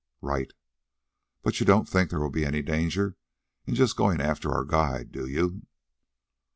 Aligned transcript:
"Right." 0.23 0.49
"But 1.43 1.59
you 1.59 1.65
don't 1.67 1.87
think 1.87 2.09
there 2.09 2.19
will 2.19 2.31
be 2.31 2.43
any 2.43 2.63
danger 2.63 3.17
in 3.67 3.75
just 3.75 3.95
going 3.95 4.19
after 4.19 4.49
our 4.51 4.65
guide, 4.65 5.11
do 5.11 5.27
you?" 5.27 5.67